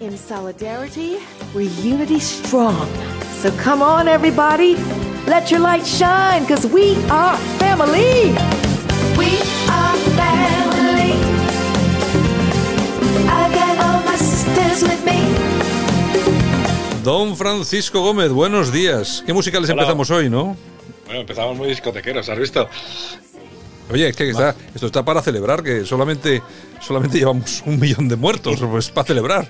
[0.00, 1.18] In solidarity,
[1.54, 2.88] we're unity strong.
[3.42, 4.76] So come on, everybody,
[5.26, 8.32] let your light shine, because we are family.
[9.18, 9.36] We
[9.68, 11.12] are family.
[13.28, 15.20] I got all my sisters with me.
[17.04, 19.22] Don Francisco Gómez, buenos días.
[19.26, 19.82] ¿Qué música les Hola.
[19.82, 20.56] empezamos hoy, no?
[21.04, 22.68] Bueno, empezamos muy discotequeros, ¿has visto?
[23.92, 26.40] Oye, es que está- esto está para celebrar, que solamente,
[26.80, 29.48] solamente llevamos un millón de muertos, pues para celebrar.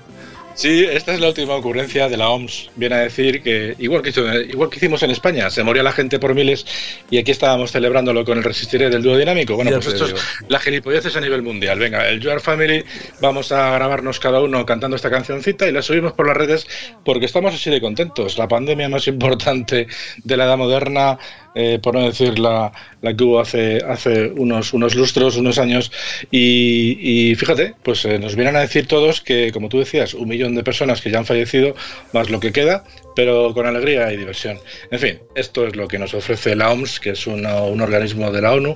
[0.61, 2.69] Sí, esta es la última ocurrencia de la OMS.
[2.75, 5.91] Viene a decir que, igual que, hizo- igual que hicimos en España, se moría la
[5.91, 6.67] gente por miles
[7.09, 9.55] y aquí estábamos celebrándolo con el Resistiré del dúo dinámico.
[9.55, 10.19] Bueno, Ya pues esto digo.
[10.19, 11.79] es la gilipolleces a nivel mundial.
[11.79, 12.83] Venga, el You Are Family,
[13.21, 16.67] vamos a grabarnos cada uno cantando esta cancioncita y la subimos por las redes
[17.03, 18.37] porque estamos así de contentos.
[18.37, 19.87] La pandemia más importante
[20.23, 21.17] de la edad moderna,
[21.55, 22.71] eh, por no decir la,
[23.01, 25.91] la que hubo hace, hace unos, unos lustros, unos años.
[26.29, 26.99] Y,
[27.31, 30.50] y fíjate, pues eh, nos vienen a decir todos que, como tú decías, un millón
[30.55, 31.75] de personas que ya han fallecido,
[32.13, 32.83] más lo que queda,
[33.15, 34.59] pero con alegría y diversión.
[34.89, 38.31] En fin, esto es lo que nos ofrece la OMS, que es una- un organismo
[38.31, 38.75] de la ONU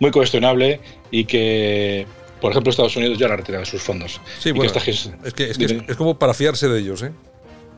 [0.00, 2.06] muy cuestionable y que,
[2.40, 4.20] por ejemplo, Estados Unidos ya la ha retirado de sus fondos.
[4.38, 5.84] Sí, que bueno, es que, es, que es, Dime.
[5.88, 7.10] es como para fiarse de ellos, ¿eh?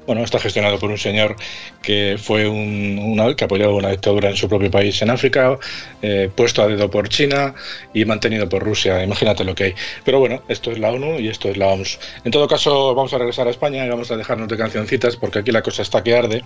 [0.07, 1.37] Bueno, está gestionado por un señor
[1.83, 5.59] que fue un, que apoyó una dictadura en su propio país en África,
[6.01, 7.55] eh, puesto a dedo por China
[7.95, 9.03] y mantenido por Rusia.
[9.03, 9.75] Imagínate lo que hay.
[10.05, 11.99] Pero bueno, esto es la ONU y esto es la OMS.
[12.25, 15.41] En todo caso, vamos a regresar a España y vamos a dejarnos de cancioncitas porque
[15.41, 16.45] aquí la cosa está que arde.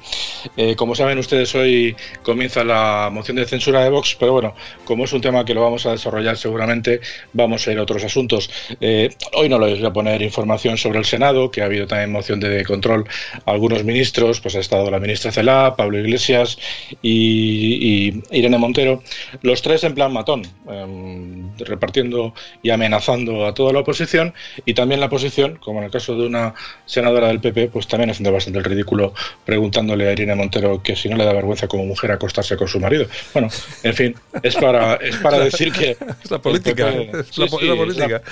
[0.56, 5.04] Eh, como saben ustedes, hoy comienza la moción de censura de Vox, pero bueno, como
[5.04, 7.00] es un tema que lo vamos a desarrollar seguramente,
[7.32, 8.50] vamos a ir a otros asuntos.
[8.80, 12.12] Eh, hoy no les voy a poner información sobre el Senado, que ha habido también
[12.12, 13.06] moción de control
[13.46, 16.58] algunos ministros, pues ha estado la ministra Celá, Pablo Iglesias
[17.00, 19.02] y, y Irene Montero,
[19.42, 25.00] los tres en plan matón, em, repartiendo y amenazando a toda la oposición y también
[25.00, 26.54] la oposición, como en el caso de una
[26.86, 31.08] senadora del PP, pues también haciendo bastante el ridículo preguntándole a Irene Montero que si
[31.08, 33.06] no le da vergüenza como mujer acostarse con su marido.
[33.32, 33.48] Bueno,
[33.84, 35.96] en fin, es para, es para decir que...
[36.22, 38.22] Es la política, PP es la, sí, política.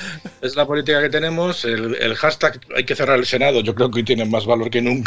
[0.42, 1.64] es la política que tenemos.
[1.64, 3.60] El, el hashtag hay que cerrar el Senado.
[3.60, 5.03] Yo creo que hoy tiene más valor que nunca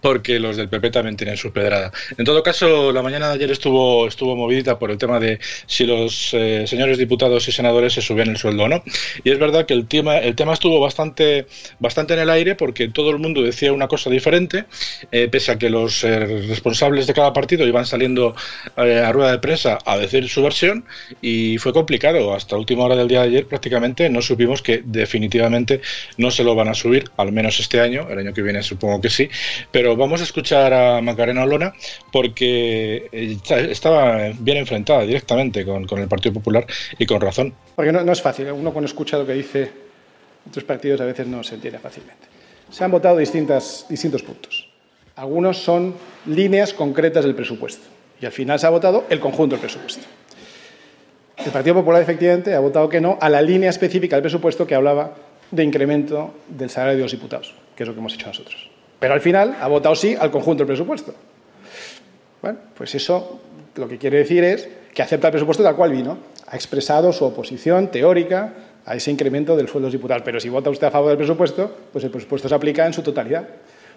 [0.00, 1.92] porque los del PP también tienen su pedrada.
[2.16, 5.86] En todo caso, la mañana de ayer estuvo, estuvo movidita por el tema de si
[5.86, 8.82] los eh, señores diputados y senadores se subían el sueldo o no.
[9.24, 11.46] Y es verdad que el tema, el tema estuvo bastante,
[11.78, 14.64] bastante en el aire porque todo el mundo decía una cosa diferente,
[15.12, 16.18] eh, pese a que los eh,
[16.48, 18.34] responsables de cada partido iban saliendo
[18.76, 20.84] a rueda de prensa a decir su versión
[21.20, 22.34] y fue complicado.
[22.34, 25.80] Hasta última hora del día de ayer prácticamente no supimos que definitivamente
[26.16, 29.00] no se lo van a subir, al menos este año, el año que viene supongo
[29.00, 29.28] que sí,
[29.70, 31.72] pero vamos a escuchar a Macarena Olona
[32.12, 33.38] porque eh,
[33.70, 36.66] estaba bien enfrentada directamente con, el Partido Popular
[36.98, 37.54] y con razón.
[37.74, 38.50] Porque no, no es fácil.
[38.52, 39.86] Uno cuando escucha lo que dice
[40.48, 42.26] otros partidos a veces no se entiende fácilmente.
[42.70, 44.68] Se han votado distintas, distintos puntos.
[45.16, 45.94] Algunos son
[46.26, 47.86] líneas concretas del presupuesto.
[48.20, 50.06] Y al final se ha votado el conjunto del presupuesto.
[51.36, 54.74] El Partido Popular efectivamente ha votado que no a la línea específica del presupuesto que
[54.74, 55.14] hablaba
[55.50, 58.70] de incremento del salario de los diputados, que es lo que hemos hecho nosotros.
[58.98, 61.14] Pero al final ha votado sí al conjunto del presupuesto.
[62.42, 63.40] Bueno, pues eso
[63.74, 66.18] lo que quiere decir es que acepta el presupuesto tal cual vino.
[66.48, 68.52] Ha expresado su oposición teórica
[68.86, 70.22] a ese incremento del sueldo diputado.
[70.24, 73.02] Pero si vota usted a favor del presupuesto, pues el presupuesto se aplica en su
[73.02, 73.48] totalidad.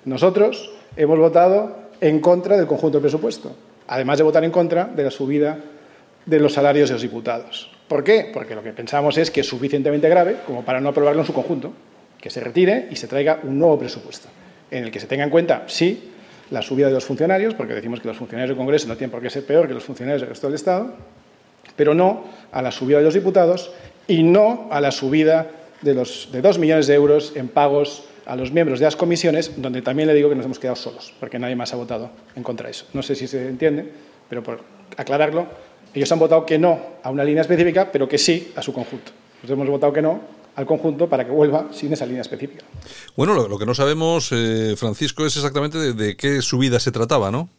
[0.06, 3.56] Nosotros hemos votado en contra del conjunto del presupuesto,
[3.88, 5.60] además de votar en contra de la subida
[6.26, 7.72] de los salarios de los diputados.
[7.88, 8.30] ¿Por qué?
[8.34, 11.34] Porque lo que pensamos es que es suficientemente grave como para no aprobarlo en su
[11.34, 11.74] conjunto,
[12.20, 14.28] que se retire y se traiga un nuevo presupuesto,
[14.72, 16.12] en el que se tenga en cuenta, sí,
[16.52, 19.22] la subida de los funcionarios, porque decimos que los funcionarios del Congreso no tienen por
[19.22, 20.94] qué ser peor que los funcionarios del resto del Estado,
[21.76, 23.72] pero no a la subida de los diputados
[24.08, 25.48] y no a la subida
[25.82, 29.62] de, los, de dos millones de euros en pagos a los miembros de las comisiones,
[29.62, 32.44] donde también le digo que nos hemos quedado solos, porque nadie más ha votado en
[32.44, 32.86] contra de eso.
[32.94, 33.90] No sé si se entiende,
[34.28, 34.62] pero por
[34.98, 35.48] aclararlo,
[35.94, 39.12] ellos han votado que no a una línea específica, pero que sí a su conjunto.
[39.38, 40.22] Nosotros hemos votado que no
[40.60, 42.66] al conjunto para que vuelva sin esa línea específica.
[43.16, 47.32] Bueno, lo, que no sabemos, eh, Francisco, es exactamente de, de qué subida se trataba,
[47.32, 47.50] ¿no?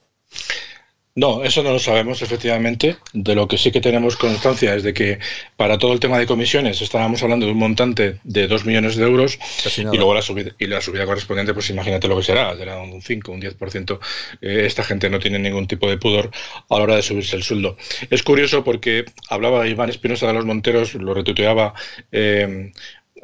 [1.16, 2.96] No, eso no lo sabemos efectivamente.
[3.12, 5.18] De lo que sí que tenemos constancia es de que
[5.56, 9.04] para todo el tema de comisiones estábamos hablando de un montante de 2 millones de
[9.04, 9.38] euros
[9.76, 13.02] y luego la subida, y la subida correspondiente, pues imagínate lo que será, será un
[13.02, 13.98] 5, un 10%.
[14.40, 16.30] Eh, esta gente no tiene ningún tipo de pudor
[16.68, 17.76] a la hora de subirse el sueldo.
[18.08, 21.74] Es curioso porque hablaba Iván Espinosa de los Monteros, lo retuiteaba.
[22.12, 22.72] eh,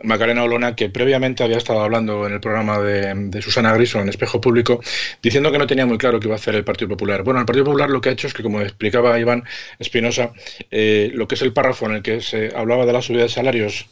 [0.02, 4.40] Macarena Olona, que previamente había estado hablando en el programa de, Susana Griso en Espejo
[4.40, 4.80] Público,
[5.22, 7.22] diciendo que no tenía muy claro qué iba a hacer el Partido Popular.
[7.22, 9.44] Bueno, el Partido Popular lo que ha hecho es que, como explicaba Iván
[9.78, 10.32] Espinosa,
[10.70, 13.28] eh, lo que es el párrafo en el que se hablaba de la subida de
[13.28, 13.86] salarios,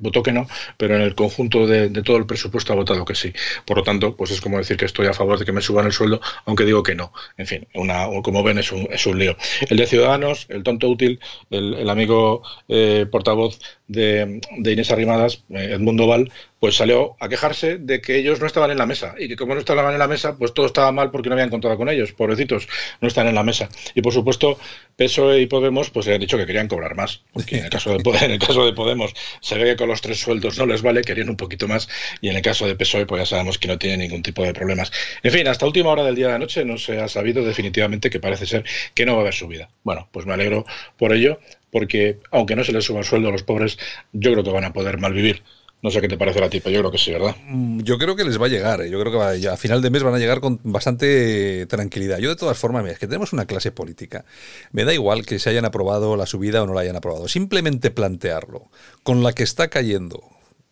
[0.00, 3.32] votó que no, pero en el conjunto de, todo el presupuesto ha votado que sí.
[3.64, 5.86] Por lo tanto, pues es como decir que estoy a favor de que me suban
[5.86, 7.12] el sueldo, aunque digo que no.
[7.36, 9.36] En fin, una, como ven, es un, es un lío.
[9.68, 16.06] El de Ciudadanos, el tonto útil, el, amigo eh, portavoz de, de Inés Arrimadas, Edmundo
[16.06, 16.30] Val,
[16.64, 19.52] pues salió a quejarse de que ellos no estaban en la mesa y que como
[19.52, 22.12] no estaban en la mesa, pues todo estaba mal porque no habían contado con ellos,
[22.12, 22.68] pobrecitos,
[23.02, 23.68] no están en la mesa.
[23.94, 24.58] Y por supuesto,
[24.96, 28.02] PSOE y Podemos pues han dicho que querían cobrar más, porque en el caso de,
[28.24, 29.12] en el caso de Podemos
[29.42, 31.86] se ve que con los tres sueldos no les vale, querían un poquito más
[32.22, 34.54] y en el caso de PSOE pues ya sabemos que no tiene ningún tipo de
[34.54, 34.90] problemas.
[35.22, 38.08] En fin, hasta última hora del día de la noche no se ha sabido definitivamente
[38.08, 38.64] que parece ser
[38.94, 39.68] que no va a haber subida.
[39.82, 40.64] Bueno, pues me alegro
[40.96, 41.40] por ello,
[41.70, 43.78] porque aunque no se les suba el sueldo a los pobres,
[44.14, 45.42] yo creo que van a poder malvivir.
[45.84, 47.36] No sé qué te parece la tipa, yo creo que sí, ¿verdad?
[47.46, 48.88] Mm, yo creo que les va a llegar, ¿eh?
[48.88, 52.16] yo creo que a final de mes van a llegar con bastante tranquilidad.
[52.20, 54.24] Yo de todas formas, es que tenemos una clase política.
[54.72, 57.28] Me da igual que se hayan aprobado la subida o no la hayan aprobado.
[57.28, 58.70] Simplemente plantearlo,
[59.02, 60.22] con la que está cayendo,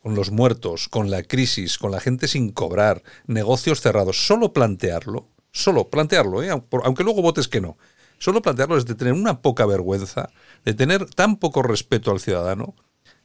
[0.03, 5.29] con los muertos, con la crisis, con la gente sin cobrar, negocios cerrados, solo plantearlo,
[5.51, 6.49] solo plantearlo, ¿eh?
[6.49, 7.77] aunque luego votes que no,
[8.17, 10.31] solo plantearlo es de tener una poca vergüenza,
[10.65, 12.75] de tener tan poco respeto al ciudadano,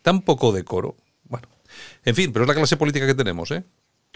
[0.02, 0.98] tan poco decoro.
[1.24, 1.48] Bueno,
[2.06, 3.64] en fin, pero es la clase política que tenemos, ¿eh?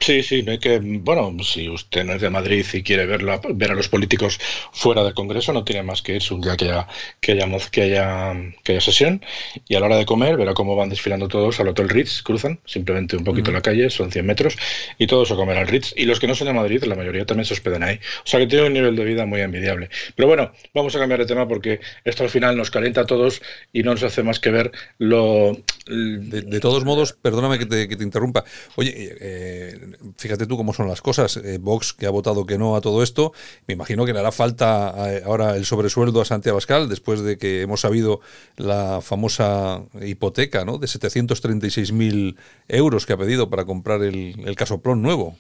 [0.02, 3.76] Sí, sí, que, bueno, si usted no es de Madrid y quiere verlo, ver a
[3.76, 4.40] los políticos
[4.72, 6.88] fuera del Congreso, no tiene más que irse un día que haya,
[7.20, 9.24] que haya, que haya, que haya sesión
[9.68, 12.60] y a la hora de comer verá cómo van desfilando todos al Hotel Ritz, cruzan
[12.66, 14.58] simplemente un poquito la calle, son 100 metros
[14.98, 15.94] y todos a comer al Ritz.
[15.96, 18.00] Y los que no son de Madrid, la mayoría también se hospedan ahí.
[18.26, 19.92] O sea que tiene un nivel de vida muy envidiable.
[20.16, 23.44] Pero bueno, vamos a cambiar de tema porque esto al final nos calienta a todos
[23.72, 25.56] y no nos hace más que ver lo...
[25.86, 28.44] De, todos modos, perdóname que te, que te interrumpa.
[28.76, 29.80] Oye, eh,
[30.18, 31.38] fíjate tú cómo son las cosas.
[31.38, 33.34] Eh, Vox, que ha votado que no a todo esto,
[33.68, 37.38] me imagino que le hará falta eh, ahora el sobresueldo a Santiago Abascal, después de
[37.38, 38.22] que hemos sabido
[38.58, 40.78] la famosa hipoteca ¿no?
[40.78, 42.36] de 736.000
[42.68, 45.36] euros que ha pedido para comprar el, el casoplón nuevo.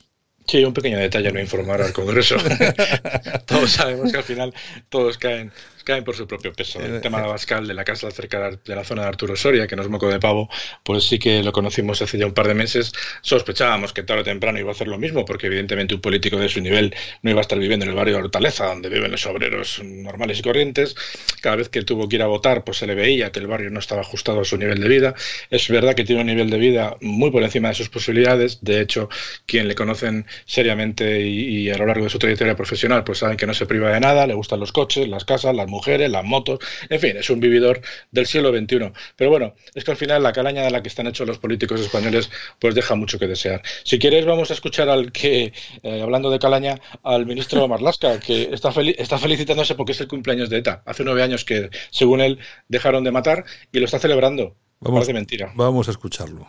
[0.48, 2.36] Sí, un pequeño detalle no informar al Congreso.
[3.46, 4.54] todos sabemos que al final
[4.90, 5.52] todos caen
[5.84, 6.80] caen por su propio peso.
[6.80, 9.68] El eh, tema de Abascal, de la casa cerca de la zona de Arturo Soria,
[9.68, 10.50] que no es moco de pavo,
[10.84, 12.92] pues sí que lo conocimos hace ya un par de meses.
[13.22, 16.50] Sospechábamos que tarde o temprano iba a hacer lo mismo, porque evidentemente un político de
[16.50, 19.26] su nivel no iba a estar viviendo en el barrio de Hortaleza, donde viven los
[19.26, 20.96] obreros normales y corrientes.
[21.42, 23.70] Cada vez que tuvo que ir a votar, pues se le veía que el barrio
[23.70, 25.16] no estaba ajustado a su nivel de vida.
[25.50, 28.60] Es verdad que tiene un nivel de vida muy por encima de sus posibilidades.
[28.62, 29.10] De hecho,
[29.46, 33.38] quien le conocen seriamente y, y a lo largo de su trayectoria profesional, pues saben
[33.38, 36.24] que no se priva de nada, le gustan los coches, las casas, las mujeres, las
[36.24, 36.60] motos,
[36.90, 37.82] en fin, es un vividor
[38.12, 38.92] del siglo XXI.
[39.16, 41.82] Pero bueno, es que al final la calaña de la que están hechos los políticos
[41.82, 42.30] españoles
[42.60, 43.64] pues deja mucho que desear.
[43.84, 48.50] Si quieres vamos a escuchar al que, eh, hablando de calaña, al ministro Marlasca, que
[48.52, 50.84] está, está felicitándose porque es el cumpleaños de ETA.
[50.86, 54.56] Hace nueve años que, según él, dejaron de matar y lo está celebrando.
[54.80, 55.52] Vamos, de mentira.
[55.56, 56.48] Vamos a escucharlo.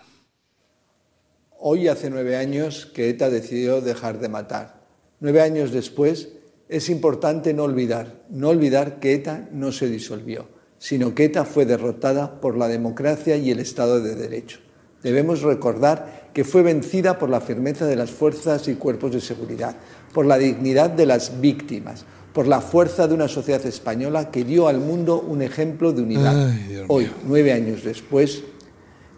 [1.58, 4.82] Hoy hace nueve años que ETA decidió dejar de matar.
[5.20, 6.30] Nueve años después,
[6.72, 10.48] es importante no olvidar, no olvidar que ETA no se disolvió,
[10.78, 14.58] sino que ETA fue derrotada por la democracia y el Estado de Derecho.
[15.02, 19.76] Debemos recordar que fue vencida por la firmeza de las fuerzas y cuerpos de seguridad,
[20.14, 24.66] por la dignidad de las víctimas, por la fuerza de una sociedad española que dio
[24.66, 26.50] al mundo un ejemplo de unidad.
[26.88, 28.44] Hoy, nueve años después,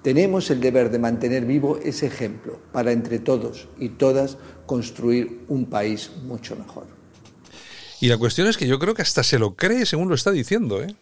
[0.03, 5.67] tenemos el deber de mantener vivo ese ejemplo para entre todos y todas construir un
[5.67, 7.04] país mucho mejor.
[8.01, 10.31] Y la cuestión es que yo creo que hasta se lo cree según lo está
[10.31, 10.95] diciendo, ¿eh?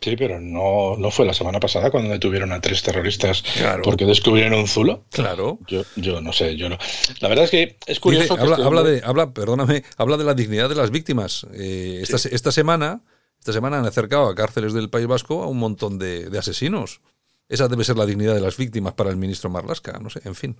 [0.00, 3.44] Sí, pero no, no fue la semana pasada cuando detuvieron a tres terroristas
[3.82, 5.04] porque descubrieron un zulo.
[5.10, 5.58] Claro.
[5.68, 6.78] Yo, yo no sé, yo no.
[7.20, 8.34] La verdad es que es curioso.
[8.38, 11.46] habla, habla, de, habla, perdóname, habla de la dignidad de las víctimas.
[11.52, 13.02] Eh, esta, esta, semana,
[13.38, 17.02] esta semana han acercado a cárceles del País Vasco a un montón de, de asesinos.
[17.50, 20.36] Esa debe ser la dignidad de las víctimas para el ministro Marlasca, no sé, en
[20.36, 20.56] fin.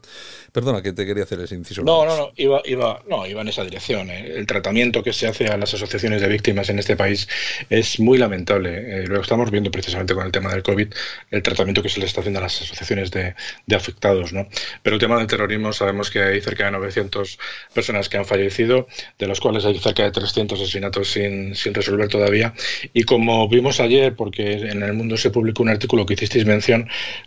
[0.51, 1.85] Perdona que te quería hacer ese inciso.
[1.85, 4.11] No, no, no, iba, iba, no, iba en esa dirección.
[4.11, 4.33] ¿eh?
[4.35, 7.29] El tratamiento que se hace a las asociaciones de víctimas en este país
[7.71, 9.05] es muy lamentable.
[9.05, 10.89] Eh, lo estamos viendo precisamente con el tema del COVID,
[11.31, 13.35] el tratamiento que se le está haciendo a las asociaciones de,
[13.73, 14.49] afectados, ¿no?
[14.83, 17.39] Pero el tema del terrorismo sabemos que hay cerca de 900
[17.73, 22.09] personas que han fallecido, de los cuales hay cerca de 300 asesinatos sin, sin resolver
[22.09, 22.53] todavía.
[22.93, 26.80] Y como vimos ayer, porque en el mundo se publicó un artículo que hicisteis mención,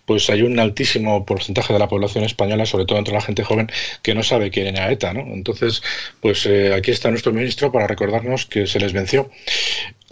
[0.06, 3.70] pues hay un altísimo porcentaje de la población española, sobre todo entre la gente joven,
[4.02, 5.22] que no sabe quién era ETA, ¿no?
[5.22, 5.82] Entonces,
[6.22, 9.30] pues eh, aquí está nuestro ministro para recordarnos que se les venció.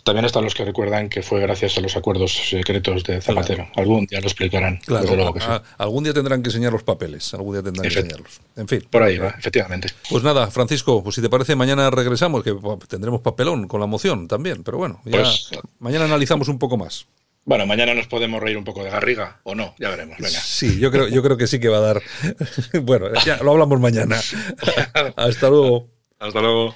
[0.03, 3.67] También están los que recuerdan que fue gracias a los acuerdos secretos de Zapatero.
[3.75, 4.77] Algún día lo explicarán.
[4.77, 5.33] Claro,
[5.77, 8.41] algún día tendrán que enseñar los papeles, algún día tendrán que enseñarlos.
[8.55, 8.83] En fin.
[8.89, 9.89] Por ahí va, efectivamente.
[10.09, 12.55] Pues nada, Francisco, pues si te parece, mañana regresamos, que
[12.87, 17.05] tendremos papelón con la moción también, pero bueno, ya pues, mañana analizamos un poco más.
[17.43, 20.17] Bueno, mañana nos podemos reír un poco de Garriga o no, ya veremos.
[20.17, 20.39] Venga.
[20.39, 22.01] Sí, yo creo, yo creo que sí que va a dar.
[22.83, 24.17] bueno, ya lo hablamos mañana.
[25.15, 25.89] Hasta luego.
[26.19, 26.73] Hasta luego.